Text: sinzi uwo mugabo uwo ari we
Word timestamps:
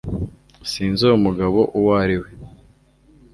sinzi 0.71 1.01
uwo 1.07 1.17
mugabo 1.25 1.59
uwo 1.77 1.91
ari 2.03 2.15
we 2.21 2.29